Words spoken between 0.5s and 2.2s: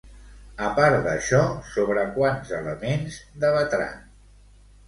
A part d'això, sobre